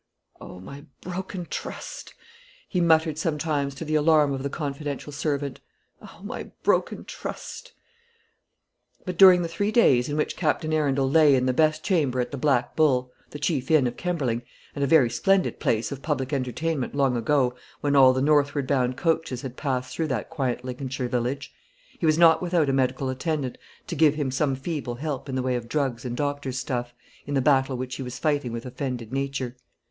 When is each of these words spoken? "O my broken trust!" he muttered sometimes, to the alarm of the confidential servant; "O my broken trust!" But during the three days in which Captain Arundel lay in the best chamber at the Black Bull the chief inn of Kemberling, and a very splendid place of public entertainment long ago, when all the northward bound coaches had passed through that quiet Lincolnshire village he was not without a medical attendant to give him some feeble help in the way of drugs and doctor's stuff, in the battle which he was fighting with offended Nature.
"O 0.39 0.59
my 0.59 0.85
broken 1.01 1.45
trust!" 1.47 2.15
he 2.67 2.81
muttered 2.81 3.19
sometimes, 3.19 3.75
to 3.75 3.85
the 3.85 3.93
alarm 3.93 4.33
of 4.33 4.41
the 4.41 4.49
confidential 4.49 5.11
servant; 5.11 5.59
"O 6.01 6.21
my 6.23 6.49
broken 6.63 7.05
trust!" 7.05 7.73
But 9.05 9.15
during 9.15 9.43
the 9.43 9.47
three 9.47 9.71
days 9.71 10.09
in 10.09 10.17
which 10.17 10.35
Captain 10.35 10.73
Arundel 10.73 11.07
lay 11.07 11.35
in 11.35 11.45
the 11.45 11.53
best 11.53 11.83
chamber 11.83 12.19
at 12.19 12.31
the 12.31 12.37
Black 12.37 12.75
Bull 12.75 13.11
the 13.29 13.37
chief 13.37 13.69
inn 13.69 13.85
of 13.85 13.95
Kemberling, 13.95 14.41
and 14.73 14.83
a 14.83 14.87
very 14.87 15.07
splendid 15.11 15.59
place 15.59 15.91
of 15.91 16.01
public 16.01 16.33
entertainment 16.33 16.95
long 16.95 17.15
ago, 17.15 17.53
when 17.81 17.95
all 17.95 18.11
the 18.11 18.23
northward 18.23 18.65
bound 18.65 18.97
coaches 18.97 19.43
had 19.43 19.55
passed 19.55 19.93
through 19.95 20.07
that 20.07 20.31
quiet 20.31 20.65
Lincolnshire 20.65 21.09
village 21.09 21.53
he 21.99 22.07
was 22.07 22.17
not 22.17 22.41
without 22.41 22.69
a 22.69 22.73
medical 22.73 23.07
attendant 23.09 23.55
to 23.85 23.93
give 23.95 24.15
him 24.15 24.31
some 24.31 24.55
feeble 24.55 24.95
help 24.95 25.29
in 25.29 25.35
the 25.35 25.43
way 25.43 25.55
of 25.55 25.69
drugs 25.69 26.03
and 26.05 26.17
doctor's 26.17 26.57
stuff, 26.57 26.91
in 27.27 27.35
the 27.35 27.39
battle 27.39 27.77
which 27.77 27.97
he 27.97 28.01
was 28.01 28.17
fighting 28.17 28.51
with 28.51 28.65
offended 28.65 29.13
Nature. 29.13 29.55